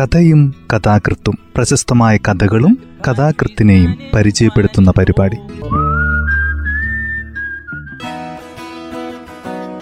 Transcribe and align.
കഥയും 0.00 0.54
കഥാകൃത്തും 0.72 1.38
പ്രശസ്തമായ 1.56 2.16
കഥകളും 2.16 2.78
കഥാകൃത്തിനെയും 3.08 3.98
പരിചയപ്പെടുത്തുന്ന 4.14 4.92
പരിപാടി. 4.98 5.36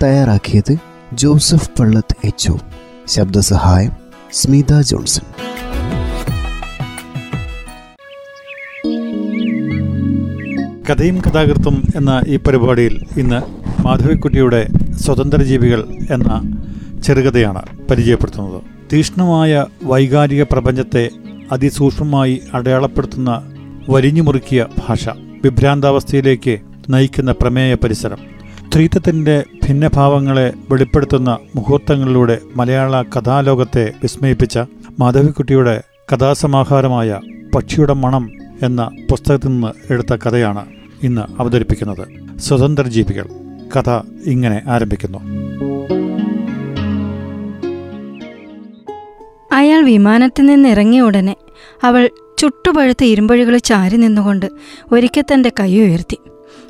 തയ്യാറാക്കിയത് 0.02 0.76
ജോസഫ് 1.12 1.70
പള്ളത്ത് 1.80 2.16
എച്ച് 2.24 2.52
ശബ്ദസഹായം 3.06 3.92
സ്മിത 4.32 4.80
ജോൺസൺ. 4.80 5.22
കഥയും 10.90 11.18
കഥാകൃത്തും 11.20 11.82
എന്ന 11.96 12.22
ഈ 12.28 12.36
പരിപാടിയിൽ 12.36 13.06
ഇന്ന് 13.16 13.42
മാധവിക്കുട്ടിയുടെ 13.86 14.66
സ്വതന്ത്ര 14.92 15.42
ജീവികൾ 15.42 15.84
എന്ന 16.10 16.58
ചെറുകഥയാണ് 17.02 17.62
പരിചയപ്പെടുത്തുന്നത്. 17.90 18.71
തീക്ഷ്ണമായ 18.92 19.66
വൈകാരിക 19.82 20.42
പ്രപഞ്ചത്തെ 20.42 21.10
അതിസൂക്ഷ്മമായി 21.52 22.42
അടയാളപ്പെടുത്തുന്ന 22.54 23.52
വരിഞ്ഞു 23.90 24.22
മുറുക്കിയ 24.22 24.66
ഭാഷ 24.88 25.08
വിഭ്രാന്താവസ്ഥയിലേക്ക് 25.44 26.58
നയിക്കുന്ന 26.90 27.32
പ്രമേയ 27.32 27.74
പരിസരം. 27.74 28.18
സ്ത്രീത്വത്തിന്റെ 28.68 29.44
ഭിന്നഭാവങ്ങളെ 29.68 30.52
വെളിപ്പെടുത്തുന്ന 30.70 31.38
മുഹൂർത്തങ്ങളിലൂടെ 31.56 32.38
മലയാള 32.56 33.02
കഥാലോകത്തെ 33.02 33.92
വിസ്മയിപ്പിച്ച 34.02 34.58
മാധവിക്കുട്ടിയുടെ 34.98 35.82
കഥാസമാഹാരമായ 36.12 37.20
പക്ഷിയുടെ 37.54 37.92
മണം 37.92 38.32
എന്ന 38.62 38.90
പുസ്തകത്തിൽ 39.10 39.48
നിന്ന് 39.48 39.92
എടുത്ത 39.92 40.14
കഥയാണ് 40.14 40.66
ഇന്ന് 41.02 41.22
അവതരിപ്പിക്കുന്നത്. 41.40 42.08
സ്വതന്ത്ര 42.40 42.82
ജീവികൾ. 42.82 43.26
കഥ 43.76 43.90
ഇങ്ങനെ 44.26 44.62
ആരംഭിക്കുന്നു. 44.68 45.18
അയാൾ 49.62 49.84
വിമാനത്തിൽ 49.84 50.46
നിന്ന് 50.46 50.68
ഇറങ്ങിയ 50.68 51.00
ഉടനെ 51.00 51.36
അവൾ 51.84 52.10
ചുട്ടുപഴുത്ത 52.38 53.04
ഇരുമ്പഴികൾ 53.04 53.58
ചാരി 53.58 53.96
നിന്നുകൊണ്ട് 53.96 54.46
ഒരിക്കൽ 54.92 55.24
തന്റെ 55.34 55.52
കൈ 55.60 55.80
ഉയർത്തി. 55.80 56.18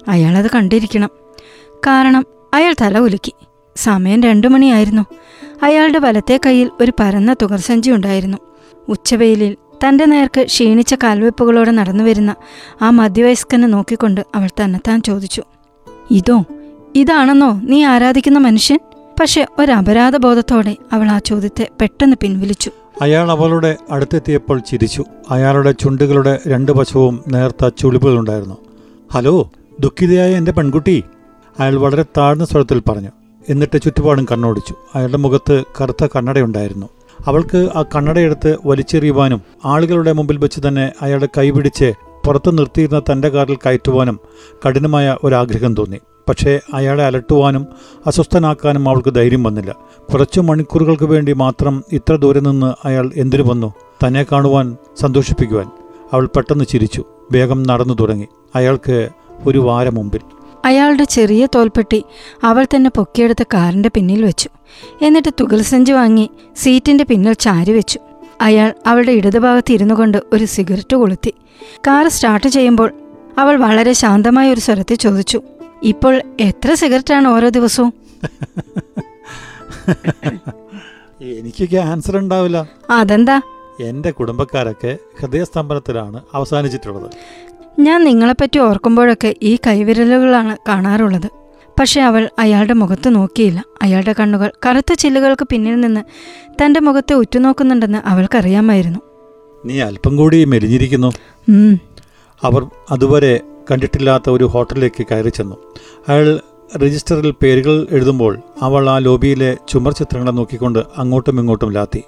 അയാളത് 0.09 0.51
കണ്ടിരിക്കണം. 0.55 1.09
കാരണം 1.87 2.27
അയാൾ 2.55 2.75
തല 2.81 2.99
ഉലുക്കി. 2.99 3.33
സമയം 3.77 4.23
രണ്ടു 4.23 4.47
മണിയായിരുന്നു. 4.47 5.07
അയാളുടെ 5.63 5.99
വലത്തെ 5.99 6.41
കയ്യിൽ 6.47 6.71
ഒരു 6.81 6.93
പരന്ന 7.01 7.35
തുകർസഞ്ചി 7.43 7.91
ഉണ്ടായിരുന്നു. 7.91 8.39
ഉച്ചവെയിലിൽ 8.89 9.57
തന്റെ 9.89 10.05
നേർക്ക് 10.05 10.45
ക്ഷീണിച്ച 10.45 10.95
കാൽവെപ്പുകളോടെ 10.95 11.71
നടന്നു 11.71 12.05
വരുന്ന 12.05 12.35
ആ 12.83 12.91
മധ്യവയസ്കനെ 12.91 13.67
നോക്കിക്കൊണ്ട് 13.67 14.21
അവൾ 14.35 14.49
തന്നെത്താൻ 14.65 15.03
ചോദിച്ചു. 15.03 15.43
ഇതോ 16.11 16.45
ഇതാണെന്നോ 16.95 17.61
നീ 17.63 17.85
ആരാധിക്കുന്ന 17.85 18.39
മനുഷ്യൻ? 18.39 18.79
പക്ഷെ 19.21 19.47
ഒരപരാധ 19.59 20.17
ബോധത്തോടെ 20.17 20.77
അവൾ 20.93 21.09
ആ 21.09 21.19
ചോദ്യത്തെ 21.19 21.69
പെട്ടെന്ന് 21.81 22.17
പിൻവലിച്ചു. 22.23 22.71
അയാൾ 23.01 23.31
അവളുടെ 23.31 23.77
അടുത്തെത്തിയപ്പോൾ 23.91 24.59
ചിരിച്ചു. 24.59 25.05
അയാളുടെ 25.31 25.73
ചുണ്ടുകളുടെ 25.73 26.41
രണ്ടു 26.49 26.73
വശവും 26.73 27.25
നേർത്ത 27.29 27.69
ചുളിപ്പുകളുണ്ടായിരുന്നു 27.79 28.57
ഹലോ 29.13 29.51
ദുഃഖിതയായ 29.81 30.35
എന്റെ 30.35 30.53
പെൺകുട്ടി 30.53 31.05
അയാൾ 31.61 31.75
വളരെ 31.75 32.03
താഴ്ന്ന 32.03 32.45
സ്വരത്തിൽ 32.45 32.81
പറഞ്ഞു. 32.81 33.09
എന്നിട്ട് 33.49 33.83
ചുറ്റുപാടും 33.83 34.25
കണ്ണോടിച്ചു. 34.25 34.75
അയാളുടെ 34.95 35.17
മുഖത്ത് 35.17 35.65
കറുത്ത 35.81 36.07
കണ്ണടയുണ്ടായിരുന്നു. 36.17 36.89
അവൾക്ക് 37.27 37.69
ആ 37.75 37.85
കണ്ണടയെടുത്ത് 37.97 38.59
വലിച്ചെറിയുവാനും 38.65 39.41
ആളുകളുടെ 39.65 40.13
മുമ്പിൽ 40.13 40.37
വെച്ച് 40.37 40.61
തന്നെ 40.69 40.93
അയാളുടെ 41.03 41.29
കൈപിടിച്ച് 41.39 41.93
പുറത്തു 42.27 42.51
നിർത്തിയിരുന്ന 42.51 43.01
തന്റെ 43.01 43.29
കാറിൽ 43.29 43.57
കയറ്റുവാനും 43.57 44.21
കഠിനമായ 44.69 45.17
ഒരാഗ്രഹം 45.25 45.75
തോന്നി. 45.75 45.99
പക്ഷേ 46.29 46.61
അയാളെ 46.75 47.05
അലട്ടുവാനും 47.05 47.67
അസ്വസ്ഥനാക്കാനും 48.07 48.89
അവൾക്ക് 48.89 49.15
ധൈര്യം 49.15 49.43
വന്നില്ല. 49.43 49.77
കുറച്ചു 50.13 50.41
മണിക്കൂറുകൾക്ക് 50.41 51.05
വേണ്ടി 51.05 51.33
മാത്രം 51.33 51.85
ഇത്ര 51.93 52.17
ദൂരെ 52.17 52.41
നിന്ന് 52.41 52.87
അയാൾ 52.87 53.11
എന്തിനു 53.17 53.43
വന്നു? 53.43 53.75
തന്നെ 54.07 54.27
കാണുവാൻ 54.33 54.77
സന്തോഷിപ്പിക്കുവാൻ. 55.01 55.71
അവൾ 56.13 56.29
പെട്ടെന്ന് 56.37 56.65
ചിരിച്ചു. 56.65 57.05
വേഗം 57.33 57.63
നടന്നു 57.63 57.95
തുടങ്ങി. 57.95 58.29
അയാൾക്ക് 58.55 59.09
ഒരു 59.47 59.59
വാരം 59.59 59.95
മുമ്പിൽ. 59.95 60.21
അയാളുടെ 60.65 61.05
ചെറിയ 61.05 61.49
തോൽപ്പെട്ടി 61.55 62.05
അവൾ 62.45 62.67
തന്നെ 62.75 62.91
പൊക്കിയെടുത്ത 62.97 63.43
കാറിന്റെ 63.43 63.91
പിന്നിൽ 63.95 64.25
വെച്ചു. 64.25 64.49
എന്നിട്ട് 65.03 65.35
തുകൽസഞ്ചി 65.41 65.93
വാങ്ങി 65.93 66.31
സീറ്റിന്റെ 66.57 67.05
പിന്നിൽ 67.05 67.33
ചാരി 67.33 67.73
വെച്ചു. 67.73 67.99
അയാൾ 68.41 68.75
അവളുടെ 68.87 69.13
ഇടതുഭാഗത്ത് 69.13 69.73
ഇരുന്നു 69.73 69.95
കൊണ്ട് 69.95 70.23
ഒരു 70.33 70.45
സിഗരറ്റ് 70.45 70.97
കൊളുത്തി. 70.97 71.35
കാർ 71.87 72.09
സ്റ്റാർട്ട് 72.09 72.47
ചെയ്യുമ്പോൾ 72.47 72.93
അവൾ 73.39 73.57
വളരെ 73.57 73.93
ശാന്തമായ 73.93 74.53
ഒരു 74.53 74.61
സ്വരത്തിൽ 74.61 74.95
ചോദിച്ചു. 74.97 75.43
ഇപ്പോൾ 75.83 76.23
എത്ര 76.41 76.75
സിഗരറ്റാണ് 76.75 77.29
ഓരോ 77.29 77.49
ദിവസവും? 77.49 77.93
എനിക്കൊക്കെ 81.23 81.77
ആൻസർ 81.77 82.19
ഉണ്ടാവില്ല. 82.19 82.69
അതെന്താ? 82.91 83.41
എന്റെ 83.81 84.11
കുടുംബക്കാരൊക്കെ 84.11 84.99
ഹൃദയസ്തംഭനത്തിലാണ് 85.21 86.23
അവസാനിച്ചിട്ടുള്ളത്. 86.35 87.11
ഞാൻ 87.81 88.05
നിങ്ങളെപ്പറ്റി 88.05 88.59
ഓർക്കുമ്പോഴൊക്കെ 88.59 89.35
ഈ 89.43 89.59
കൈവിരലുകളാണ് 89.67 90.57
കാണാറുള്ളത്. 90.69 91.31
പക്ഷെ 91.81 92.01
അവൾ 92.01 92.31
അയാളുടെ 92.39 92.73
മുഖത്ത് 92.73 93.15
നോക്കിയില്ല. 93.15 93.65
അയാളുടെ 93.83 94.15
കണ്ണുകൾ 94.21 94.53
കറുത്ത 94.67 94.93
ചില്ലുകൾക്ക് 94.93 95.47
പിന്നിൽ 95.53 95.81
നിന്ന് 95.81 96.01
തന്റെ 96.65 96.81
മുഖത്തെ 96.81 97.15
ഉറ്റുനോക്കുന്നുണ്ടെന്ന് 97.15 97.99
അവൾക്കറിയാമായിരുന്നു. 98.07 98.99
നീ 99.65 99.81
അല്പം 99.81 100.17
കൂടി 100.17 100.45
മെലിഞ്ഞിരിക്കുന്നു. 100.45 101.13
അവർ 102.43 102.67
അതുവരെ 102.91 103.41
കണ്ടിട്ടില്ലാത്ത 103.71 104.31
ഒരു 104.31 104.45
ഹോട്ടലിലേക്ക് 104.45 105.07
കയറി 105.11 105.29
ചെന്നു. 105.29 105.57
അയാൾ 106.09 106.41
രജിസ്റ്ററിൽ 106.83 107.35
പേരുകൾ 107.43 107.87
എഴുതുമ്പോൾ 107.91 108.39
അവൾ 108.63 108.91
ആ 108.91 108.99
ലോബിയിലെ 108.99 109.51
ചുമർ 109.69 109.93
ചിത്രങ്ങളെ 109.93 110.33
നോക്കിക്കൊണ്ട് 110.39 110.79
അങ്ങോട്ടും 110.99 111.41
ഇങ്ങോട്ടും 111.41 111.73
ലാത്തി. 111.73 112.03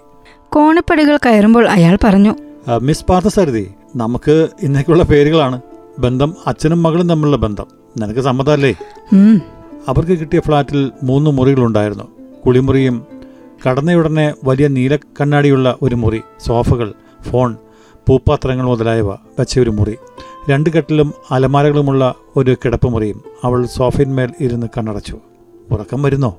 കോണിപ്പടികൾ 0.49 1.17
കയറുമ്പോൾ 1.27 1.65
അയാൾ 1.69 1.99
പറഞ്ഞു 2.05 2.35
മിസ് 2.83 3.05
പാർത്ഥസാരഥി 3.05 3.65
നമുക്ക് 3.97 4.49
ഇന്നേക്കുള്ള 4.63 5.03
പേരുകളാണ്. 5.03 5.57
ബന്ധം 5.99 6.31
അച്ഛനും 6.47 6.83
മകളും 6.83 7.09
തമ്മിലുള്ള 7.09 7.37
ബന്ധം. 7.37 7.67
നിനക്ക് 8.01 8.21
സമ്മതമല്ലേ? 8.21 8.73
അവർക്ക് 9.89 10.15
കിട്ടിയ 10.21 10.41
ഫ്ലാറ്റിൽ 10.41 10.81
മൂന്ന് 11.03 11.31
മുറികളുണ്ടായിരുന്നു. 11.31 12.07
കുളിമുറിയും 12.47 12.97
കടന്നയുടനെ 13.65 14.35
വലിയ 14.45 14.67
നീല 14.77 14.97
കണ്ണാടിയുള്ള 14.97 15.69
ഒരു 15.83 15.95
മുറി 15.95 16.21
സോഫകൾ 16.47 16.89
ഫോൺ 17.29 17.51
പൂപ്പാത്രങ്ങൾ 18.09 18.67
മുതലായവ 18.67 19.11
വെച്ച 19.39 19.59
ഒരു 19.59 19.71
മുറി. 19.71 19.95
രണ്ട് 20.51 20.71
കെട്ടിലും 20.71 21.15
അലമാരകളുമുള്ള 21.31 22.15
ഒരു 22.37 22.57
കിടപ്പുമുറിയും 22.65 23.23
അവൾ 23.45 23.67
സോഫയിന്മേൽ 23.67 24.31
ഇരുന്ന് 24.41 24.67
കണ്ണടച്ചു. 24.79 25.19
ഉറക്കം 25.71 26.03
വരുന്നോ? 26.03 26.39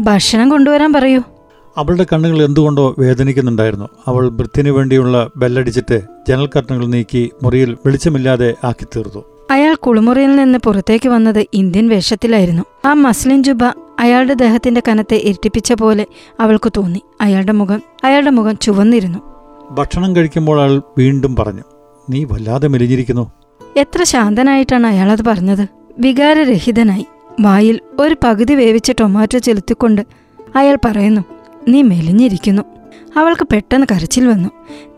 ഭക്ഷണം 0.00 0.48
കൊണ്ടുവരാൻ 0.48 0.92
പറയൂ. 0.92 1.20
അവളുടെ 1.76 2.06
കണ്ണുകൾ 2.12 2.44
എന്തുകൊണ്ടോ 2.44 2.94
വേദനിക്കുന്നുണ്ടായിരുന്നു. 2.98 3.88
അവൾ 4.06 4.28
വൃത്തിനു 4.28 4.70
വേണ്ടിയുള്ള 4.70 5.30
ബെല്ലടിച്ചിട്ട് 5.36 6.02
ജനൽ 6.28 6.46
കർട്ടനുകൾ 6.46 6.86
നീക്കി 6.86 7.30
മുറിയിൽ 7.42 7.76
വെളിച്ചമില്ലാതെ 7.86 8.54
ആക്കി 8.64 8.84
തീർത്തു. 8.84 9.24
അയാൾ 9.50 9.74
കുളിമുറിയിൽ 9.74 10.36
നിന്ന് 10.36 10.58
പുറത്തേക്ക് 10.58 11.08
വന്നത് 11.08 11.46
ഇന്ത്യൻ 11.54 11.88
വേഷത്തിലായിരുന്നു. 11.88 12.62
ആ 12.86 12.92
മസ്ലിൻ 12.92 13.42
ജുബ 13.42 13.64
അയാളുടെ 13.98 14.34
ദേഹത്തിന്റെ 14.34 14.82
കനത്തെ 14.88 15.16
ഇരട്ടിപ്പിച്ച 15.16 15.72
പോലെ 15.72 16.06
അവൾക്ക് 16.40 16.72
തോന്നി. 16.76 17.02
അയാളുടെ 17.20 17.52
മുഖം 17.52 17.82
അയാളുടെ 18.04 18.30
മുഖം 18.30 18.58
ചുവന്നിരുന്നു. 18.58 19.18
ഭക്ഷണം 19.70 20.16
കഴിക്കുമ്പോൾ 20.16 20.60
അയാൾ 20.60 20.82
വീണ്ടും 20.98 21.36
പറഞ്ഞു 21.36 21.62
നീ 22.10 22.24
വല്ലാതെ 22.24 22.68
മെലിഞ്ഞിരിക്കുന്നു. 22.68 23.32
എത്ര 23.76 24.02
ശാന്തനായിട്ടാണ് 24.02 24.86
അയാളത് 24.86 25.24
പറഞ്ഞത്. 25.24 25.66
വികാരരഹിതനായി. 25.98 27.06
വായിൽ 27.40 27.80
ഒരു 27.98 28.16
പകുതി 28.24 28.54
വേവിച്ച 28.54 28.92
ടൊമാറ്റോ 29.00 29.38
ചെലുത്തിക്കൊണ്ട് 29.38 30.02
അയാൾ 30.56 30.78
പറയുന്നു 30.84 31.20
നീ 31.68 31.82
മെലിഞ്ഞിരിക്കുന്നു. 31.82 32.62
അവൾക്ക് 33.16 33.46
പെട്ടെന്ന് 33.52 33.86
കരച്ചിൽ 33.92 34.26
വന്നു. 34.26 34.48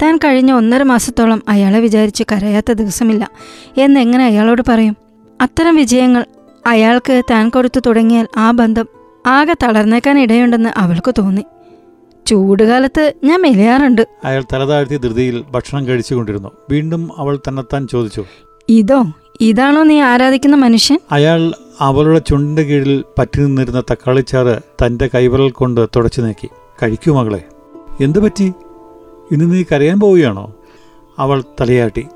താൻ 0.02 0.16
കഴിഞ്ഞ 0.16 0.52
ഒന്നര 0.52 0.82
മാസത്തോളം 0.82 1.42
അയാളെ 1.48 1.80
വിചാരിച്ച് 1.80 2.24
കരയാത്ത 2.32 2.72
ദിവസമില്ല 2.72 3.30
എന്നെങ്ങനെ 3.76 4.24
അയാളോട് 4.24 4.62
പറയും? 4.68 4.96
അത്തരം 5.40 5.76
വിജയങ്ങൾ 5.76 6.24
അയാൾക്ക് 6.66 7.22
താൻ 7.30 7.48
കൊടുത്തു 7.48 7.80
തുടങ്ങിയാൽ 7.86 8.26
ആ 8.36 8.50
ബന്ധം 8.50 8.86
ആകെ 9.26 9.54
തളർന്നേക്കാൻ 9.62 10.20
ഇടയുണ്ടെന്ന് 10.20 10.70
അവൾക്ക് 10.76 11.14
തോന്നി. 11.18 11.44
ചൂടുകാലത്ത് 12.30 13.12
ഞാൻ 13.24 13.42
മെലിയാറുണ്ട്. 13.42 14.08
അയാൾ 14.24 14.44
തലതാഴ്ത്തി 14.52 14.96
ധൃതിയിൽ 14.96 15.44
ഭക്ഷണം 15.50 15.86
കഴിച്ചുകൊണ്ടിരുന്നു. 15.86 16.48
വീണ്ടും 16.70 17.10
അവൾ 17.16 17.38
തന്നെത്താൻ 17.48 17.86
ചോദിച്ചു 17.86 18.24
ഇതോ 18.68 19.04
ഇതാണോ 19.40 19.82
നീ 19.82 20.00
ആരാധിക്കുന്ന 20.00 20.56
മനുഷ്യൻ? 20.56 20.98
അയാൾ 21.12 21.52
അവളുടെ 21.80 22.18
ചുണ്ടിന്റെ 22.18 22.62
കീഴിൽ 22.62 23.04
പറ്റി 23.18 23.40
നിന്നിരുന്ന 23.40 23.80
തക്കാളിച്ചാറ് 23.80 24.62
തന്റെ 24.86 25.10
കൈവിരൽ 25.14 25.50
കൊണ്ട് 25.50 25.86
തുടച്ചു 25.96 26.20
നീക്കി. 26.20 26.48
കഴിക്കൂ 26.82 27.18
മകളെ. 27.18 27.44
എന്തു 28.00 28.18
പറ്റി? 28.18 28.52
ഇന്ന് 29.32 29.54
നീ 29.54 29.62
കരയാൻ 29.62 30.00
പോവുകയാണോ? 30.00 30.54
അവൾ 31.18 31.44
തലയാട്ടി. 31.60 32.06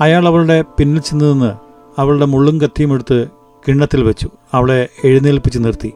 അയാൾ 0.00 0.26
അവളുടെ 0.26 0.64
പിന്നിൽ 0.78 1.00
ചെന്ന് 1.00 1.32
നിന്ന് 1.32 1.54
അവളുടെ 2.00 2.24
മുള്ളും 2.24 2.60
കത്തിയും 2.60 2.94
എടുത്ത് 2.94 3.26
കിണ്ണത്തിൽ 3.68 4.04
വെച്ചു. 4.04 4.30
അവളെ 4.54 4.88
എഴുന്നേൽപ്പിച്ച് 5.04 5.58
നിർത്തി. 5.58 5.92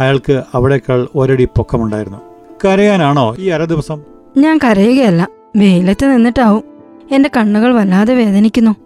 അയാൾക്ക് 0.00 0.42
അവളേക്കാൾ 0.54 1.08
ഒരടി 1.14 1.44
പൊക്കമുണ്ടായിരുന്നു. 1.44 2.29
കരയാനാണോ 2.64 3.36
ഈ 3.38 3.48
അര 3.48 3.64
ദിവസം? 3.64 4.02
ഞാൻ 4.36 4.58
കരയുകയല്ല. 4.64 5.28
വെയിലത്ത് 5.56 6.06
നിന്നിട്ടാവും. 6.06 6.64
എന്റെ 7.12 7.30
കണ്ണുകൾ 7.36 7.72
വല്ലാതെ 7.72 8.14
വേദനിക്കുന്നു. 8.14 8.76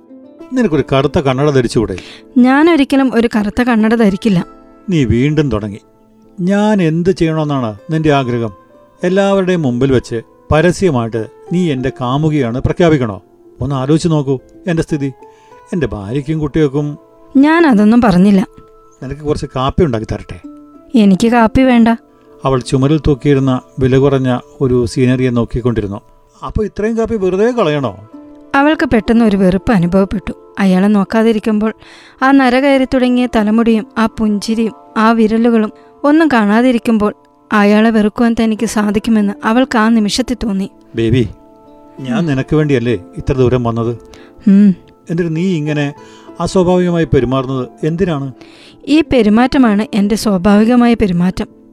നിനക്കൊരു 0.53 0.85
കറുത്ത 0.93 1.19
കണ്ണട 1.19 1.51
ധരിച്ചുകൂടെ? 1.51 1.97
ഞാൻ 2.39 2.71
ഒരിക്കലും 2.71 3.15
ഒരു 3.15 3.29
കറുത്ത 3.37 3.63
കണ്ണട 3.63 3.95
ധരിക്കില്ല. 3.95 4.47
നീ 4.91 5.05
വീണ്ടും 5.05 5.51
തുടങ്ങി. 5.51 5.81
ഞാൻ 6.41 6.83
എന്ത് 6.83 7.11
ചെയ്യണമെന്നാണ് 7.11 7.79
നിന്റെ 7.91 8.13
ആഗ്രഹം? 8.13 8.53
എല്ലാവരുടെയും 9.03 9.63
മുമ്പിൽ 9.63 9.93
വെച്ച് 9.93 10.23
പരസ്യമായിട്ട് 10.53 11.27
നീ 11.53 11.73
എന്റെ 11.73 11.93
കാമുകിയാണ് 12.01 12.61
പ്രഖ്യാപിക്കണോ? 12.61 13.23
ഒന്ന് 13.61 13.77
ആലോചിച്ച് 13.77 14.09
നോക്കൂ 14.09 14.39
എന്റെ 14.67 14.83
സ്ഥിതി. 14.83 15.13
എന്റെ 15.73 15.87
ഭാര്യയ്ക്കും 15.87 16.39
കുട്ടികൾക്കും 16.39 16.99
ഞാൻ 17.37 17.67
അതൊന്നും 17.67 18.01
പറഞ്ഞില്ല. 18.01 18.47
നിനക്ക് 19.03 19.21
കുറച്ച് 19.21 19.47
കാപ്പി 19.57 19.85
ഉണ്ടാക്കി 19.85 20.07
തരട്ടെ? 20.13 20.41
എനിക്ക് 20.99 21.29
കാപ്പി 21.29 21.63
വേണ്ട. 21.63 21.89
അവൾ 22.45 22.61
ചുമരിൽ 22.61 23.01
തൂക്കിയിരുന്ന 23.07 23.61
വില 23.79 23.99
കുറഞ്ഞ 23.99 24.39
ഒരു 24.61 24.87
സീനറിയെ 24.87 25.31
നോക്കിക്കൊണ്ടിരുന്നു. 25.31 26.01
അപ്പോൾ 26.47 26.65
ഇത്രയും 26.65 26.99
കാപ്പി 26.99 27.17
വെറുതെ 27.17 27.51
കളയണോ? 27.51 28.09
അവൾക്ക് 28.55 28.87
പെട്ടെന്ന് 28.87 29.25
ഒരു 29.25 29.37
വെറുപ്പ് 29.37 29.73
അനുഭവപ്പെട്ടു. 29.73 30.33
അയാളെ 30.59 30.89
നോക്കാതിരിക്കുമ്പോൾ 30.89 31.75
ആ 32.23 32.31
നര 32.31 32.61
കയറി 32.61 32.85
തുടങ്ങിയ 32.85 33.29
തലമുടിയും 33.37 33.87
ആ 33.99 34.07
പുഞ്ചിരിയും 34.07 34.73
ആ 34.97 35.13
വിരലുകളും 35.13 35.73
ഒന്നും 36.05 36.29
കാണാതിരിക്കുമ്പോൾ 36.29 37.15
അയാളെ 37.53 37.91
വെറുക്കുവാൻ 37.91 38.37
തനിക്ക് 38.41 38.67
സാധിക്കുമെന്ന് 38.67 39.33
അവൾക്ക് 39.45 39.79
ആ 39.79 39.89
നിമിഷത്തിൽ 39.89 40.37
തോന്നി. 40.45 40.71
ബേബി 40.95 41.29
ഞാൻ 42.01 42.27
നിനക്ക് 42.27 42.57
വേണ്ടിയല്ലേ 42.57 42.93
ഇത്ര 42.93 43.33
ദൂരം 43.33 43.65
വന്നത്? 43.65 43.99
എന്നിട്ട് 45.11 45.37
നീ 45.37 45.57
ഇങ്ങനെ 45.57 45.95
അസ്വാഭാവികമായി 46.41 47.05
പെരുമാറുന്നത് 47.05 47.69
എന്തിനാണ്? 47.87 48.33
ഈ 48.87 49.01
പെരുമാറ്റമാണ് 49.01 49.87
എന്റെ 49.95 50.15
സ്വാഭാവികമായ 50.15 50.95
പെരുമാറ്റം. 50.95 51.64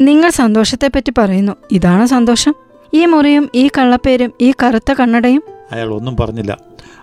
നിങ്ങൾ 0.00 0.30
സന്തോഷത്തെപ്പറ്റി 0.30 1.12
പറയുന്നു. 1.18 1.52
ഇതാണ് 1.70 2.06
സന്തോഷം. 2.06 2.54
ഈ 2.94 3.06
മുറിയും 3.06 3.50
ഈ 3.54 3.68
കള്ളപ്പേരും 3.78 4.32
ഈ 4.40 4.52
കറുത്ത 4.62 4.92
കണ്ണടയും. 4.92 5.42
അയാൾ 5.72 5.88
ഒന്നും 5.94 6.16
പറഞ്ഞില്ല. 6.16 6.58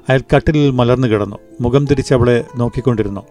അയാൾ 0.09 0.21
കട്ടിലിൽ 0.35 0.71
മലർന്നു 0.71 1.07
കിടന്നു. 1.07 1.35
മുഖം 1.61 1.85
തിരിച്ച് 1.85 2.13
അവളെ 2.13 2.45
നോക്കിക്കൊണ്ടിരുന്നു. 2.57 3.21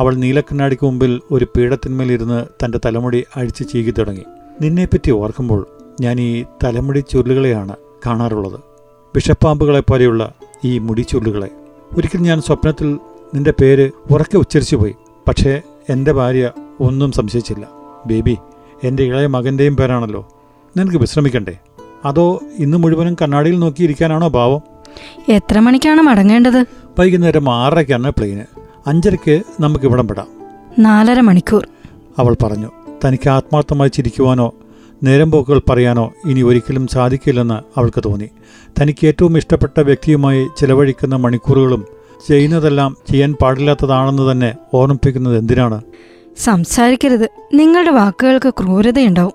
അവൾ 0.00 0.14
നീലക്കണ്ണാടിക്ക് 0.14 0.86
മുമ്പിൽ 0.86 1.20
ഒരു 1.30 1.44
പീഠത്തിന്മേലിരുന്ന് 1.44 2.64
തന്റെ 2.64 2.80
തലമുടി 2.84 3.24
അഴിച്ചു 3.36 3.62
ചീകി 3.62 3.90
തുടങ്ങി. 3.90 4.24
നിന്നെപ്പറ്റി 4.60 5.10
ഓർക്കുമ്പോൾ 5.10 5.66
ഞാൻ 6.00 6.20
ഈ 6.20 6.44
തലമുടി 6.64 7.04
ചുരുളുകളെയാണ് 7.10 7.76
കാണാറുള്ളത്. 8.06 8.60
വിഷപ്പാമ്പുകളെ 9.14 9.80
പോലെയുള്ള 9.80 10.32
ഈ 10.64 10.78
മുടി 10.78 11.00
ചുരുളുകളെ. 11.00 11.48
ഒരിക്കൽ 11.96 12.18
ഞാൻ 12.18 12.40
സ്വപ്നത്തിൽ 12.40 12.98
നിന്റെ 13.34 13.50
പേര് 13.50 13.90
ഉറക്കെ 14.10 14.36
ഉച്ചരിച്ചു 14.36 14.76
പോയി 14.76 14.94
പക്ഷേ 15.28 15.62
എന്റെ 15.88 16.12
ഭാര്യ 16.12 16.50
ഒന്നും 16.80 17.12
സംശയിച്ചില്ല. 17.12 17.68
ബേബി 18.06 18.38
എന്റെ 18.84 19.02
ഇളയ 19.02 19.26
മകന്റെയും 19.26 19.76
പേരാണല്ലോ. 19.76 20.28
നിനക്ക് 20.76 20.96
വിശ്രമിക്കണ്ടേ? 20.96 21.58
അതോ 22.04 22.40
ഇന്ന് 22.58 22.76
മുഴുവനും 22.76 23.16
കണ്ണാടിയിൽ 23.22 23.58
നോക്കിയിരിക്കാനാണോ 23.58 24.28
ഭാവം 24.28 24.60
എത്ര 25.28 25.58
മണിക്കാണ് 25.58 26.00
മടങ്ങേണ്ടത്? 26.00 26.64
വൈകുന്നേരം 26.98 27.54
ആറരയ്ക്കാണ് 27.54 28.10
പ്ലെയിന്. 28.10 28.44
അഞ്ചരയ്ക്ക് 28.86 29.42
നമുക്ക് 29.60 29.84
ഇവിടം 29.84 30.08
പെടാം. 30.08 30.26
നാലര 30.78 31.20
മണിക്കൂർ. 31.20 31.68
അവൾ 32.18 32.36
പറഞ്ഞു 32.42 32.70
തനിക്ക് 33.04 33.28
ആത്മാർത്ഥമായി 33.28 33.90
ചിരിക്കുവാനോ 33.90 34.54
നേരം 35.02 35.30
പോക്കുകൾ 35.30 35.62
പറയാനോ 35.70 36.12
ഇനി 36.26 36.42
ഒരിക്കലും 36.42 36.86
സാധിക്കില്ലെന്ന് 36.86 37.78
അവൾക്ക് 37.78 38.02
തോന്നി. 38.04 38.28
തനിക്ക് 38.82 39.06
ഏറ്റവും 39.06 39.38
ഇഷ്ടപ്പെട്ട 39.38 39.80
വ്യക്തിയുമായി 39.80 40.46
ചിലവഴിക്കുന്ന 40.58 41.16
മണിക്കൂറുകളും 41.16 41.97
ചെയ്യുന്നതെല്ലാം 42.26 42.96
ചെയ്യാൻ 43.10 43.36
പാടില്ലാത്തതാണെന്ന് 43.42 44.32
തന്നെ 44.32 44.54
ഓർമ്മിപ്പിക്കുന്നത് 44.74 45.38
എന്തിനാണ്? 45.38 45.82
സംസാരിക്കരുത്. 46.36 47.28
നിങ്ങളുടെ 47.54 47.90
വാക്കുകൾക്ക് 47.90 48.48
ക്രൂരതയുണ്ടാവും. 48.48 49.32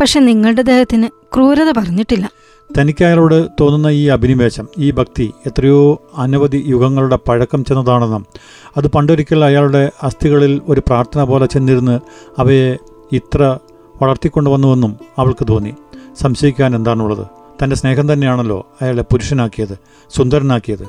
പക്ഷെ 0.00 0.20
നിങ്ങളുടെ 0.20 0.62
ദേഹത്തിന് 0.62 1.08
ക്രൂരത 1.34 1.78
പറഞ്ഞിട്ടില്ല. 1.78 2.30
തനിക്ക് 2.78 3.04
അയാളോട് 3.04 3.48
തോന്നുന്ന 3.60 3.86
ഈ 3.86 4.06
അഭിനിവേശം 4.06 4.68
ഈ 4.78 4.90
ഭക്തി 4.90 5.32
എത്രയോ 5.46 6.02
അനവധി 6.16 6.64
യുഗങ്ങളുടെ 6.66 7.18
പഴക്കം 7.28 7.64
ചെന്നതാണെന്നും 7.64 8.26
അത് 8.76 8.86
പണ്ടൊരിക്കൽ 8.86 9.44
അയാളുടെ 9.44 9.90
അസ്ഥികളിൽ 10.02 10.60
ഒരു 10.68 10.80
പ്രാർത്ഥന 10.80 11.24
പോലെ 11.24 11.46
ചെന്നിരുന്ന് 11.46 12.00
അവയെ 12.38 12.76
ഇത്ര 13.12 13.58
വളർത്തിക്കൊണ്ടുവന്നുവെന്നും 14.02 14.96
അവൾക്ക് 15.18 15.46
തോന്നി. 15.48 15.74
സംശയിക്കാൻ 16.20 16.76
എന്താണുള്ളത്? 16.76 17.26
തന്റെ 17.62 17.76
സ്നേഹം 17.76 18.12
തന്നെയാണല്ലോ 18.12 18.66
അയാളെ 18.82 19.02
പുരുഷനാക്കിയത് 19.02 19.78
സുന്ദരനാക്കിയത്. 20.16 20.88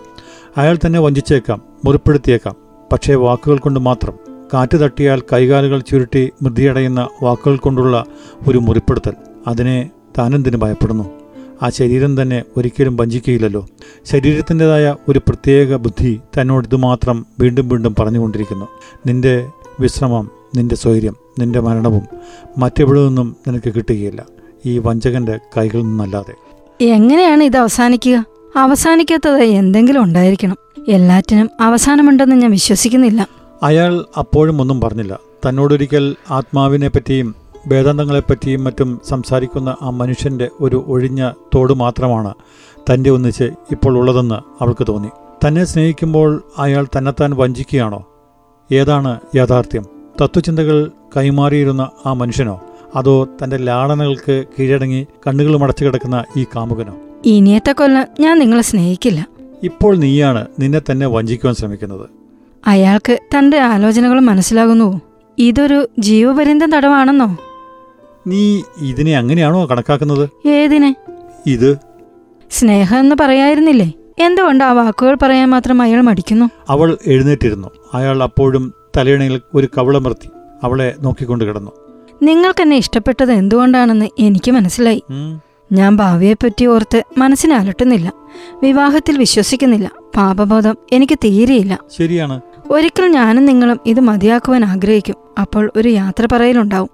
അയാൾ 0.59 0.79
തന്നെ 0.85 1.00
വഞ്ചിച്ചേക്കാം 1.00 1.61
മുറിപ്പെടുത്തിയേക്കാം. 1.85 2.56
പക്ഷേ 2.91 3.15
വാക്കുകൾ 3.15 3.57
കൊണ്ട് 3.57 3.79
മാത്രം. 3.79 4.13
കാറ്റ് 4.53 4.83
തട്ടിയാൽ 4.83 5.21
കൈകാലുകൾ 5.33 5.79
ചുരുട്ടി 5.79 6.31
മൃതിയടയുന്ന 6.41 7.07
വാക്കുകൾ 7.23 7.57
കൊണ്ടുള്ള 7.57 8.06
ഒരു 8.47 8.57
മുറിപ്പെടുത്തൽ. 8.57 9.13
അതിനെ 9.47 9.89
താനെന്തിന് 10.17 10.57
ഭയപ്പെടുന്നു? 10.57 11.03
ആ 11.61 11.69
ശരീരം 11.69 12.21
തന്നെ 12.21 12.44
ഒരിക്കലും 12.57 12.97
വഞ്ചിക്കുകയില്ലല്ലോ. 12.97 13.67
ശരീരത്തിന്റെതായ 14.06 14.95
ഒരു 15.07 15.19
പ്രത്യേക 15.19 15.75
ബുദ്ധി 15.75 16.19
തന്നോട് 16.41 16.67
ഇതുമാത്രം 16.67 17.25
വീണ്ടും 17.39 17.69
വീണ്ടും 17.69 17.95
പറഞ്ഞുകൊണ്ടിരിക്കുന്നു. 18.00 18.67
നിന്റെ 19.07 19.50
വിശ്രമം 19.79 20.31
നിന്റെ 20.56 20.75
സ്വൈര്യം 20.75 21.15
നിന്റെ 21.39 21.59
മരണവും 21.59 22.03
മറ്റെവിടെ 22.57 23.00
നിന്നും 23.00 23.35
നിനക്ക് 23.47 23.73
കിട്ടുകയില്ല. 23.73 24.25
ഈ 24.65 24.77
വഞ്ചകന്റെ 24.77 25.39
കൈകളിൽ 25.57 25.83
നിന്നല്ലാതെ. 25.83 26.33
എങ്ങനെയാണ് 26.81 27.44
ഇത് 27.44 27.57
അവസാനിക്കുക? 27.57 28.25
അവസാനിക്കാത്തത് 28.55 29.43
എന്തെങ്കിലും 29.43 30.03
ഉണ്ടായിരിക്കണം. 30.03 30.57
എല്ലാറ്റിനും 30.87 31.49
അവസാനമുണ്ടെന്ന് 31.59 32.35
ഞാൻ 32.35 32.51
വിശ്വസിക്കുന്നില്ല. 32.51 33.27
അയാൾ 33.63 34.05
അപ്പോഴും 34.17 34.61
ഒന്നും 34.61 34.81
പറഞ്ഞില്ല. 34.81 35.19
തന്നോടൊരിക്കൽ 35.49 36.15
ആത്മാവിനെ 36.31 36.89
പറ്റിയും 36.89 37.35
വേദാന്തങ്ങളെപ്പറ്റിയും 37.67 38.63
മറ്റും 38.63 39.01
സംസാരിക്കുന്ന 39.09 39.75
ആ 39.81 39.89
മനുഷ്യന്റെ 39.89 40.49
ഒരു 40.59 40.85
ഒഴിഞ്ഞ 40.87 41.31
തോട് 41.55 41.73
മാത്രമാണ് 41.73 42.33
തന്റെ 42.93 43.09
ഒന്നിച്ച് 43.09 43.43
ഇപ്പോൾ 43.43 43.97
ഉള്ളതെന്ന് 43.97 44.63
അവൾക്ക് 44.63 44.87
തോന്നി. 44.87 45.09
തന്നെ 45.47 45.65
സ്നേഹിക്കുമ്പോൾ 45.65 46.43
അയാൾ 46.57 46.87
തന്നെത്താൻ 46.97 47.33
വഞ്ചിക്കുകയാണോ? 47.33 48.05
ഏതാണ് 48.71 49.19
യാഥാർത്ഥ്യം? 49.35 49.85
തത്വചിന്തകൾ 50.21 50.91
കൈമാറിയിരുന്ന 51.17 51.89
ആ 52.05 52.13
മനുഷ്യനോ? 52.13 52.61
അതോ 52.95 53.27
തന്റെ 53.43 53.57
ലാളനകൾക്ക് 53.57 54.45
കീഴടങ്ങി 54.59 55.07
കണ്ണുകൾ 55.27 55.57
മടച്ചു 55.57 55.85
കിടക്കുന്ന 55.85 56.23
ഈ 56.37 56.43
കാമുകനോ? 56.43 56.97
ഇനിയത്തെ 57.29 57.71
കൊല്ലം 57.71 58.05
ഞാൻ 58.19 58.39
നിങ്ങളെ 58.39 58.61
സ്നേഹിക്കില്ല. 58.61 59.27
ഇപ്പോൾ 59.63 59.95
നീയാണ് 59.97 60.45
നിന്നെ 60.59 60.81
തന്നെ 60.91 61.07
വഞ്ചിക്കുവാൻ 61.07 61.55
ശ്രമിക്കുന്നത്. 61.55 62.09
അയാൾക്ക് 62.67 63.19
തന്റെ 63.37 63.59
ആലോചനകൾ 63.59 64.19
മനസ്സിലാകുന്നു. 64.19 65.01
ഇതൊരു 65.37 65.89
ജീവപര്യന്തം 65.99 66.71
തടവാണെന്നോ? 66.71 67.37
നീ 68.27 68.61
ഇതിനെ 68.81 69.17
അങ്ങനെയാണോ 69.17 69.65
കണക്കാക്കുന്നത്? 69.65 70.47
ഏതിനെ? 70.47 70.95
ഇത്. 71.47 71.77
സ്നേഹം 72.51 72.99
എന്ന് 72.99 73.15
പറയായിരുന്നില്ലേ? 73.19 73.91
എന്തുകൊണ്ട് 74.19 74.63
ആ 74.63 74.71
വാക്കുകൾ 74.71 75.17
പറയാൻ 75.21 75.49
മാത്രം 75.49 75.81
അയാൾ 75.81 76.01
മടിക്കുന്നു? 76.01 76.49
അവൾ 76.69 76.97
എഴുന്നേറ്റിരുന്നു. 77.07 77.67
അയാൾ 77.93 78.23
അപ്പോഴും 78.23 78.73
തലയിണയിൽ 78.97 79.41
ഒരു 79.53 79.67
കവളമർത്തി 79.77 80.29
അവളെ 80.63 80.95
നോക്കിക്കൊണ്ട് 81.01 81.43
കിടന്നു. 81.43 81.71
നിങ്ങൾക്ക് 81.71 82.27
നിങ്ങൾക്കെന്നെ 82.27 82.77
ഇഷ്ടപ്പെട്ടത് 82.77 83.31
എന്തുകൊണ്ടാണെന്ന് 83.31 84.06
എനിക്ക് 84.19 84.51
മനസ്സിലായി. 84.51 85.04
ഞാൻ 85.71 85.97
ഭാവിയെപ്പറ്റി 85.97 86.66
ഓർത്ത് 86.66 87.04
മനസ്സിനലട്ടുന്നില്ല 87.18 88.14
വിവാഹത്തിൽ 88.64 89.18
വിശ്വസിക്കുന്നില്ല. 89.18 89.92
പാപബോധം 90.16 90.76
എനിക്ക് 90.92 91.18
തീരെയില്ല. 91.23 91.80
ശരിയാണ്. 91.97 92.42
ഒരിക്കൽ 92.69 93.07
ഞാനും 93.07 93.45
നിങ്ങളും 93.45 93.80
ഇത് 93.85 93.99
മതിയാക്കുവാൻ 93.99 94.66
ആഗ്രഹിക്കും. 94.66 95.16
അപ്പോൾ 95.42 95.71
ഒരു 95.76 95.90
യാത്ര 95.90 96.28
പറയലുണ്ടാവും. 96.31 96.90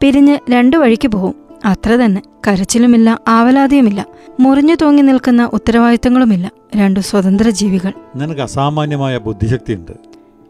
പിരിഞ്ഞ് 0.00 0.38
രണ്ടു 0.50 0.76
വഴിക്ക് 0.76 1.08
പോവും 1.08 1.34
അത്ര 1.64 1.96
തന്നെ. 1.96 2.22
കരച്ചിലുമില്ല 2.48 3.20
ആവലാതിയുമില്ല. 3.28 4.06
മുറിഞ്ഞു 4.40 4.74
തൂങ്ങി 4.74 5.02
നിൽക്കുന്ന 5.02 5.50
ഉത്തരവാദിത്തങ്ങളുമില്ല. 5.52 6.50
രണ്ടു 6.76 7.00
സ്വതന്ത്ര 7.00 7.50
ജീവികൾ. 7.50 7.92
നിനക്ക് 8.16 8.40
അസാമാന്യമായ 8.40 9.18
ബുദ്ധിശക്തിയുണ്ട്. 9.18 9.92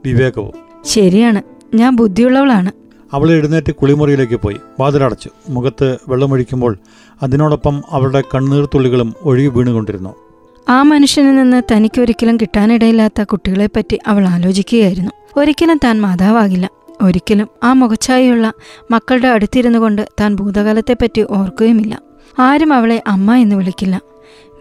വിവേകവും. 0.05 0.53
ശരിയാണ്. 0.85 1.43
ഞാൻ 1.75 1.97
ബുദ്ധിയുള്ളവളാണ്. 1.97 2.73
അവൾ 3.13 3.31
എഴുന്നേറ്റ് 3.31 3.73
കുളിമുറിയിലേക്ക് 3.73 4.37
പോയി. 4.37 4.57
വാതിലടച്ചു. 4.81 5.31
മുഖത്ത് 5.49 5.99
വെള്ളമൊഴിക്കുമ്പോൾ 6.09 6.79
അതിനോടൊപ്പം 7.23 7.83
അവളുടെ 7.91 8.23
കണ്ണീർത്തുള്ളികളും 8.35 9.15
ഒഴുകി 9.23 9.47
വീണുകൊണ്ടിരുന്നു. 9.47 10.15
ആ 10.69 10.83
മനുഷ്യനിൽ 10.83 11.37
നിന്ന് 11.37 11.63
തനിക്കൊരിക്കലും 11.73 12.37
കിട്ടാനിടയില്ലാത്ത 12.37 13.23
കുട്ടികളെപ്പറ്റി 13.23 13.99
അവൾ 14.07 14.29
ആലോചിക്കുകയായിരുന്നു. 14.29 15.11
ഒരിക്കലും 15.37 15.81
താൻ 15.85 16.01
മാതാവാകില്ല. 16.01 16.71
ഒരിക്കലും 17.03 17.49
ആ 17.65 17.73
മുഖച്ചായുള്ള 17.73 18.53
മക്കളുടെ 18.91 19.29
അടുത്തിരുന്നു 19.29 19.79
കൊണ്ട് 19.79 20.09
താൻ 20.21 20.37
ഭൂതകാലത്തെപ്പറ്റി 20.37 21.27
ഓർക്കുകയുമില്ല. 21.31 22.03
ആരും 22.39 22.73
അവളെ 22.73 23.03
അമ്മ 23.07 23.35
എന്ന് 23.35 23.57
വിളിക്കില്ല. 23.57 24.01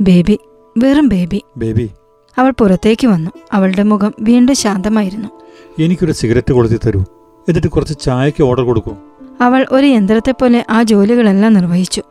ബേബി 0.01 0.39
വെറും 0.77 1.10
ബേബി. 1.10 1.44
ബേബി. 1.58 1.89
അവൾ 2.38 2.54
പുറത്തേക്ക് 2.60 3.08
വന്നു. 3.08 3.32
അവളുടെ 3.51 3.84
മുഖം 3.84 4.13
വീണ്ടും 4.20 4.56
ശാന്തമായിരുന്നു. 4.56 5.30
എനിക്കൊരു 5.80 6.12
സിഗരറ്റ് 6.12 6.54
കൊളുത്തി 6.54 6.80
തരൂ. 6.86 7.04
എന്നിട്ട് 7.48 7.68
കുറച്ച് 7.68 7.94
ചായക്ക് 8.01 8.44
ഓർഡർ 8.44 8.63
കൊടുക്കൂ. 8.63 8.96
അവൾ 9.42 9.66
ഒരു 9.72 9.86
യന്ത്രത്തെ 9.86 10.32
പോലെ 10.32 10.66
ആ 10.70 10.84
ജോലികളെല്ലാം 10.84 11.54
നിർവഹിച്ചു. 11.54 12.01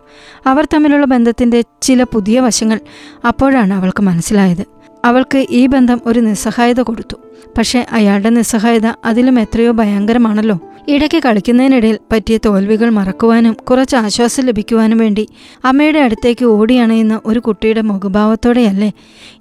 അവർ 0.47 0.69
തമ്മിലുള്ള 0.75 1.07
ബന്ധത്തിന്റെ 1.07 1.65
ചില 1.83 2.03
പുതിയ 2.03 2.41
വശങ്ങൾ 2.41 2.81
അപ്പോഴാണ് 3.29 3.75
അവൾക്ക് 3.75 4.03
മനസ്സിലായത്. 4.03 4.65
അവൾക്ക് 5.05 5.47
ഈ 5.51 5.67
ബന്ധം 5.67 6.01
ഒരു 6.07 6.21
നിസ്സഹായത 6.21 6.81
കൊടുത്തു. 6.81 7.17
പക്ഷേ 7.59 7.87
അയാളുടെ 7.93 8.31
നിസ്സഹായത 8.31 8.87
അതിലും 9.05 9.41
എത്രയോ 9.41 9.73
ഭയങ്കരമാണല്ലോ. 9.73 10.59
ഇടയ്ക്ക് 10.89 11.23
കളിക്കുന്നതിനിടയിൽ 11.23 11.99
പറ്റിയ 12.13 12.39
തോൽവികൾ 12.47 12.91
മറക്കുവാനും 12.91 13.53
കുറച്ച് 13.53 13.97
ആശ്വാസം 13.97 14.47
ലഭിക്കുവാനും 14.47 14.99
വേണ്ടി 14.99 15.29
അമ്മയുടെ 15.65 15.99
അടുത്തേക്ക് 15.99 16.45
ഓടിയണയുന്ന 16.45 17.21
ഒരു 17.27 17.39
കുട്ടിയുടെ 17.39 17.81
മുഖഭാവത്തോടെയല്ലേ 17.81 18.93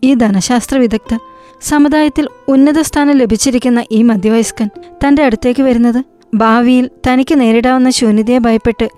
ഈ 0.03 0.13
ധനശാസ്ത്ര 0.13 0.77
വിദഗ്ധർ 0.77 1.19
സമുദായത്തിൽ 1.61 2.27
ഉന്നത 2.47 2.81
സ്ഥാനം 2.81 3.17
ലഭിച്ചിരിക്കുന്ന 3.17 3.85
ഈ 3.91 4.01
മധ്യവയസ്കൻ 4.01 4.69
തന്റെ 5.07 5.23
അടുത്തേക്ക് 5.23 5.63
വരുന്നത് 5.63 6.03
ഭാവിയിൽ 6.35 6.89
തനിക്ക് 7.07 7.41
നേരിടാവുന്ന 7.41 7.89
ശൂന്യതയെ 7.89 8.37
ഭയപ്പെട്ട് 8.37 8.89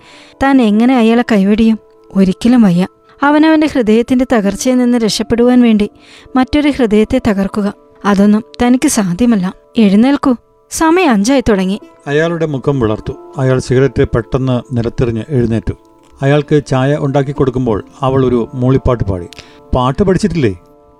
താൻ 0.42 0.62
എങ്ങനെ 0.62 0.96
അയാളെ 0.96 1.24
കൈവെടിയും? 1.32 1.78
ഒരിക്കലും 2.16 2.62
വയ്യ. 2.62 2.86
അവനവന്റെ 3.22 3.66
ഹൃദയത്തിന്റെ 3.66 4.26
തകർച്ചയിൽ 4.32 4.78
നിന്ന് 4.78 4.98
രക്ഷപ്പെടുവാൻ 4.98 5.62
വേണ്ടി 5.62 5.90
മറ്റൊരു 6.36 6.70
ഹൃദയത്തെ 6.70 7.20
തകർക്കുക. 7.28 7.72
അതൊന്നും 8.04 8.44
തനിക്ക് 8.62 8.88
സാധ്യമല്ല. 8.88 9.54
എഴുന്നേൽക്കൂ. 9.78 10.34
സമയം 10.70 11.10
അഞ്ചായി 11.10 11.40
തുടങ്ങി. 11.40 11.80
അയാളുടെ 12.06 12.46
മുഖം 12.46 12.80
വിളർത്തു. 12.80 13.12
അയാൾ 13.38 13.58
സിഗരറ്റ് 13.58 14.04
പെട്ടെന്ന് 14.04 14.76
നിലത്തെറിഞ്ഞ് 14.76 15.22
എഴുന്നേറ്റു. 15.28 15.74
അയാൾക്ക് 16.22 16.62
ചായ 16.66 16.96
ഉണ്ടാക്കി 17.00 17.32
കൊടുക്കുമ്പോൾ 17.32 17.84
അവൾ 18.00 18.26
ഒരു 18.26 18.48
മൂളിപ്പാട്ട് 18.54 19.04
പാടി. 19.04 19.26
പാട്ട് 19.74 20.02
പഠിച്ചിട്ടില്ലേ? 20.02 20.58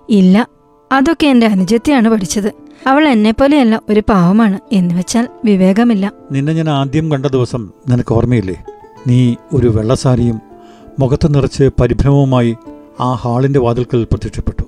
ഇല്ല. 0.09 0.47
അതൊക്കെ 0.93 1.27
എന്റെ 1.27 1.47
അനുജത്തിയാണ് 1.47 2.09
പഠിച്ചത്. 2.09 2.53
അവൾ 2.87 3.09
എന്നെ 3.09 3.31
പോലെയല്ല 3.31 3.83
ഒരു 3.89 4.03
പാവമാണ് 4.09 4.59
എന്ന് 4.73 4.95
വെച്ചാൽ 4.95 5.29
വിവേകമില്ല. 5.45 6.13
നിന്നെ 6.33 6.53
ഞാൻ 6.53 6.71
ആദ്യം 6.71 7.13
കണ്ട 7.13 7.27
ദിവസം 7.27 7.71
നിനക്ക് 7.89 8.15
ഓർമ്മയില്ലേ? 8.15 8.65
നീ 9.07 9.35
ഒരു 9.53 9.69
വെള്ളസാരിയും 9.69 10.41
മുഖത്ത് 10.99 11.35
നിറച്ച് 11.35 11.71
പരിഭ്രമവുമായി 11.81 12.57
ആ 13.01 13.13
ഹാളിന്റെ 13.13 13.59
വാതിൽക്കൽ 13.59 14.05
പ്രത്യക്ഷപ്പെട്ടു. 14.05 14.63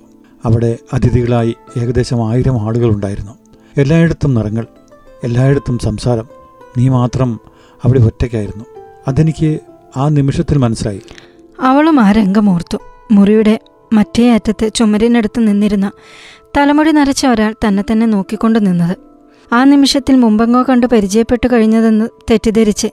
അവിടെ 0.45 0.77
അതിഥികളായി 0.93 1.55
ഏകദേശം 1.77 2.29
ആയിരം 2.29 2.61
ആളുകൾ 2.61 2.89
ഉണ്ടായിരുന്നു 2.89 3.31
എല്ലായിടത്തും 3.77 4.33
നിറങ്ങൾ 4.33 4.67
എല്ലായിടത്തും 5.23 5.79
സംസാരം. 5.79 6.27
നീ 6.77 6.89
മാത്രം 6.89 7.39
അവിടെ 7.83 7.99
ഒറ്റയ്ക്കായിരുന്നു. 7.99 8.65
അതെനിക്ക് 9.07 9.59
ആ 9.97 10.09
നിമിഷത്തിൽ 10.09 10.57
മനസ്സിലായി. 10.57 11.01
അവളും 11.59 11.99
ആ 11.99 12.11
രംഗമോർത്തു 12.11 12.77
മുറിയുടെ 13.11 13.59
മറ്റേ 13.91 14.31
അറ്റത്ത് 14.31 14.73
ചുമരിനടുത്ത് 14.73 15.47
നിന്നിരുന്ന 15.47 15.91
തലമുടി 16.57 16.91
നരച്ച 16.91 17.25
ഒരാൾ 17.25 17.55
തന്നെ 17.67 17.83
തന്നെ 17.91 18.05
നോക്കിക്കൊണ്ട് 18.05 18.65
നിന്നത്. 18.65 18.97
ആ 19.53 19.63
നിമിഷത്തിൽ 19.63 20.15
മുമ്പെങ്ങോ 20.15 20.63
കണ്ട് 20.63 20.85
പരിചയപ്പെട്ടു 20.85 21.47
കഴിഞ്ഞതെന്ന് 21.47 22.09
തെറ്റിദ്ധരിച്ച് 22.31 22.87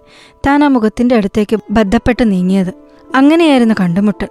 താൻ 0.47 0.65
ആ 0.65 0.69
മുഖത്തിന്റെ 0.69 1.17
അടുത്തേക്ക് 1.17 1.59
ബന്ധപ്പെട്ട് 1.71 2.31
നീങ്ങിയത്. 2.31 2.73
അങ്ങനെയായിരുന്നു 3.15 3.75
കണ്ടുമുട്ടൽ. 3.81 4.29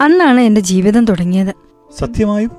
അന്നാണ് 0.00 0.40
എന്റെ 0.40 0.60
ജീവിതം 0.60 1.04
തുടങ്ങിയത്. 1.04 1.54
സത്യമായും? 1.98 2.50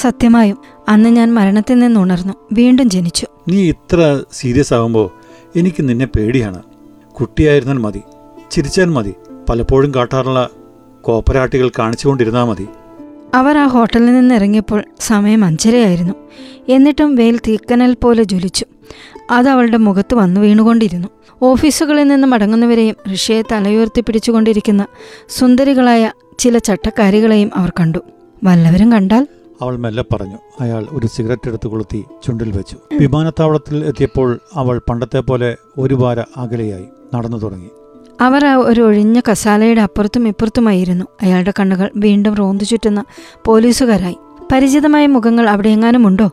സത്യമായും. 0.00 0.58
അന്ന് 0.88 1.10
ഞാൻ 1.10 1.34
മരണത്തിൽ 1.34 1.78
നിന്ന് 1.78 2.00
ഉണർന്നു. 2.00 2.34
വീണ്ടും 2.52 2.90
ജനിച്ചു. 2.90 3.26
നീ 3.48 3.68
ഇത്ര 3.68 4.22
സീരിയസ് 4.32 4.74
ആകുമ്പോൾ 4.74 5.10
എനിക്ക് 5.56 5.88
നിന്നെ 5.88 6.06
പേടിയാണ്. 6.06 6.62
കുട്ടിയായിരുന്നാൽ 7.12 7.76
മതി 7.76 8.02
ചിരിച്ചാൽ 8.50 8.84
മതി 8.84 9.14
പലപ്പോഴും 9.48 9.94
കാട്ടാറുള്ള 9.94 10.48
കോപ്പരാട്ടികൾ 11.00 11.70
കാണിച്ചുകൊണ്ടിരുന്നാൽ 11.78 12.44
മതി. 12.44 12.66
അവർ 13.34 13.58
ആ 13.58 13.66
ഹോട്ടലിൽ 13.66 14.14
നിന്ന് 14.14 14.34
ഇറങ്ങിയപ്പോൾ 14.34 14.84
സമയം 15.00 15.44
അഞ്ചരയായിരുന്നു. 15.44 16.14
എന്നിട്ടും 16.68 17.14
വെയിൽ 17.14 17.38
തീക്കനൽ 17.38 17.94
പോലെ 17.94 18.22
ജ്വലിച്ചു. 18.22 18.64
അത് 19.30 19.48
അവളുടെ 19.48 19.76
മുഖത്ത് 19.76 20.14
വന്നു 20.14 20.40
വീണുകൊണ്ടിരുന്നു. 20.40 21.08
ഓഫീസുകളിൽ 21.42 22.08
നിന്ന് 22.08 22.28
മടങ്ങുന്നവരെയും 22.28 22.96
ഋഷിയെ 23.14 23.42
തലയുയർത്തി 23.52 24.00
പിടിച്ചുകൊണ്ടിരിക്കുന്ന 24.00 24.86
സുന്ദരികളായ 25.28 26.12
ചില 26.38 26.58
ചട്ടക്കാരികളെയും 26.58 27.50
അവർ 27.54 27.72
കണ്ടു. 27.80 27.98
വല്ലവരും 28.44 28.92
കണ്ടാൽ? 28.92 29.26
അവൾ 29.62 29.76
മെല്ലെ 29.76 30.04
പറഞ്ഞു. 30.14 30.38
അയാൾ 30.60 30.86
ഒരു 30.90 31.06
സിഗരറ്റ് 31.06 31.48
എടുത്ത് 31.48 31.68
കൊളുത്തി 31.68 32.04
ചുണ്ടിൽ 32.26 32.52
വെച്ചു. 32.56 32.76
വിമാനത്താവളത്തിൽ 33.00 33.84
എത്തിയപ്പോൾ 33.84 34.40
അവൾ 34.54 34.80
പണ്ടത്തെ 34.90 35.20
പോലെ 35.20 35.56
ഒരു 35.78 35.94
വാര 35.94 36.20
അകലെയായി 36.20 36.84
നടന്നു 37.14 37.36
തുടങ്ങി. 37.36 37.68
അവർ 38.22 38.46
ഒരു 38.46 38.80
ഒഴിഞ്ഞ 38.80 39.20
കസാലയുടെ 39.30 39.80
അപ്പുറത്തും 39.80 40.28
ഇപ്പുറത്തുമായിരുന്നു. 40.28 41.04
അയാളുടെ 41.22 41.52
കണ്ണുകൾ 41.60 41.90
വീണ്ടും 41.96 42.34
റോന്തു 42.34 42.64
ചുറ്റുന്ന 42.64 43.04
പോലീസുകാരായി. 43.44 44.16
പരിചിതമായ 44.52 45.06
മുഖങ്ങൾ 45.06 45.48
അവിടെ 45.48 45.68
എങ്ങാനും 45.68 46.06
ഉണ്ടോ 46.06 46.30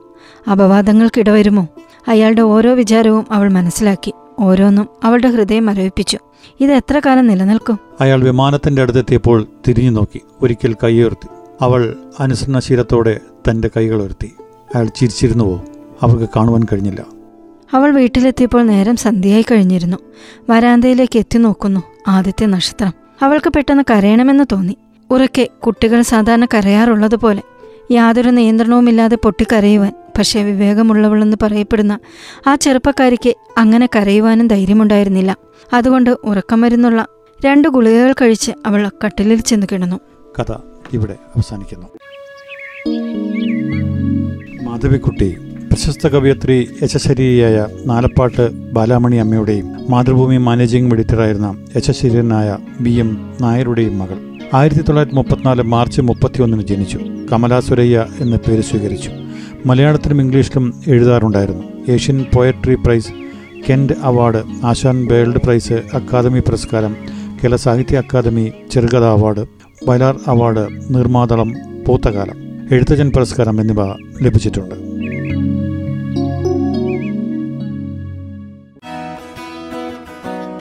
അപവാദങ്ങൾക്കിടവരുമോ 0.51 1.67
അയാളുടെ 2.07 2.41
ഓരോ 2.41 2.73
വിചാരവും 2.73 3.25
അവൾ 3.31 3.51
മനസ്സിലാക്കി. 3.51 4.13
ഓരോന്നും 4.39 4.89
അവളുടെ 5.03 5.27
ഹൃദയം 5.27 5.65
മരവിപ്പിച്ചു 5.65 6.17
ഇത് 6.59 6.71
എത്ര 6.71 7.01
കാലം 7.05 7.27
നിലനിൽക്കും? 7.27 7.79
അയാൾ 8.01 8.23
വിമാനത്തിന്റെ 8.23 8.81
അടുത്തെത്തിയപ്പോൾ 8.81 9.47
തിരിഞ്ഞു 9.67 9.91
നോക്കി. 9.91 10.21
ഒരിക്കൽ 10.41 10.75
കൈയുയർത്തി. 10.83 11.27
അവൾ 11.61 11.95
അനുസരണശീലത്തോടെ 12.19 13.19
തന്റെ 13.49 13.69
കൈകൾ 13.77 14.01
ഉയർത്തി. 14.01 14.31
അയാൾ 14.75 14.85
ചിരിച്ചിരുന്നുവോ? 14.85 15.61
അവൾക്ക് 16.01 16.29
കാണുവാൻ 16.35 16.63
കഴിഞ്ഞില്ല. 16.71 17.18
അവൾ 17.73 17.91
വീട്ടിലെത്തിയപ്പോൾ 17.91 18.63
നേരം 18.63 18.95
സന്ധ്യയായി 18.95 19.45
കഴിഞ്ഞിരുന്നു. 19.51 19.97
വരാന്തയിലേക്ക് 20.49 21.19
എത്തി 21.19 21.37
നോക്കുന്നു 21.37 21.83
ആദ്യത്തെ 22.07 22.45
നക്ഷത്രം. 22.45 22.93
അവൾക്ക് 23.21 23.49
പെട്ടെന്ന് 23.49 23.83
കരയണമെന്ന് 23.89 24.43
തോന്നി. 24.51 24.77
ഉറക്കെ 25.11 25.49
കുട്ടികൾ 25.59 26.01
സാധാരണ 26.01 26.45
കരയാറുള്ളതുപോലെ 26.45 27.41
യാതൊരു 27.91 28.29
നിയന്ത്രണവുമില്ലാതെ 28.29 29.15
പൊട്ടിക്കരയുവാൻ 29.15 29.93
പക്ഷേ 30.17 30.43
വിവേകമുള്ളവളെന്ന് 30.43 31.37
പറയപ്പെടുന്ന 31.41 31.99
ആ 32.47 32.55
ചെറുപ്പക്കാരിക്ക് 32.55 33.35
അങ്ങനെ 33.57 33.89
കരയുവാനും 33.95 34.47
ധൈര്യമുണ്ടായിരുന്നില്ല. 34.47 35.37
അതുകൊണ്ട് 35.73 36.09
ഉറക്കം 36.09 36.61
വരുന്നുള്ള 36.61 37.07
രണ്ട് 37.45 37.67
ഗുളികകൾ 37.67 38.13
കഴിച്ച് 38.13 38.51
അവൾ 38.65 38.91
കട്ടിലിൽ 39.05 39.41
ചെന്ന് 39.41 39.67
കിടന്നു. 39.71 39.99
കഥ 40.39 40.51
ഇവിടെ 40.93 41.13
അവസാനിക്കുന്നു. 41.13 41.87
മാധവിക്കുട്ടി 44.63 45.37
പ്രശസ്ത 45.71 46.07
കവയത്രി 46.07 46.69
യശശരീരിയായ 46.83 47.67
നാലപ്പാട്ട് 47.85 48.51
ബാലാമണി 48.73 49.15
അമ്മയുടെയും 49.15 49.67
മാതൃഭൂമി 49.89 50.37
മാനേജിംഗ് 50.37 50.93
എഡിറ്ററായിരുന്ന 50.93 51.65
യശശരീരനായ 51.77 52.57
ബി 52.81 52.89
എം 52.89 53.35
നായരുടെയും 53.41 53.99
മകൾ. 53.99 54.17
ആയിരത്തി 54.53 54.81
തൊള്ളായിരത്തി 54.81 55.15
മുപ്പത്തിനാല് 55.15 55.61
മാർച്ച് 55.61 56.01
മുപ്പത്തിയൊന്നിന് 56.01 56.61
ജനിച്ചു. 56.61 56.99
കമലാ 57.31 57.59
സുരയ്യ 57.59 58.05
എന്ന 58.19 58.35
പേര് 58.35 58.61
സ്വീകരിച്ചു. 58.61 59.11
മലയാളത്തിലും 59.65 60.21
ഇംഗ്ലീഷിലും 60.21 60.73
എഴുതാറുണ്ടായിരുന്നു. 60.87 61.63
Asian 61.91 62.25
poetry 62.35 62.75
prize 62.75 63.13
Kent 63.69 63.93
award 64.03 64.43
Asan 64.65 65.07
world 65.11 65.37
prize 65.37 65.73
academy 65.73 66.39
പുരസ്കാരം 66.39 66.95
കേരള 67.43 67.55
സാഹിത്യ 67.55 67.97
അക്കാദമി 67.97 68.51
ചെറുകഥ 68.71 69.03
അവാർഡ് 69.03 69.45
വയലാർ 69.87 70.19
അവാർഡ് 70.27 70.67
നിർമാതളം 70.89 71.53
പൂത്തകാലം 71.87 72.37
എഴുത്തച്ഛൻ 72.71 73.11
പുരസ്കാരം 73.11 73.61
എന്നിവ 73.61 73.85
ലഭിച്ചിട്ടുണ്ട്. 74.21 74.88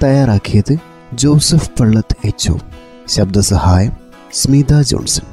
തയ്യാറാക്കിയത് 0.02 0.76
ജോസഫ് 1.12 1.70
പള്ളത്ത് 1.80 2.16
എച്ച് 2.26 2.52
ശബ്ദസഹായം 3.08 3.92
സ്മിത 4.32 4.80
ജോൺസൺ. 4.80 5.24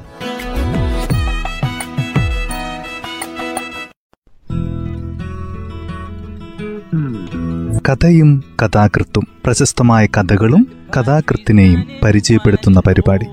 കഥയും 7.88 8.44
കഥാകൃത്തും 8.62 9.26
പ്രശസ്തമായ 9.44 10.06
കഥകളും 10.06 10.66
കഥാകൃത്തിനെയും 10.96 11.84
പരിചയപ്പെടുത്തുന്ന 12.04 12.80
പരിപാടി. 12.86 13.26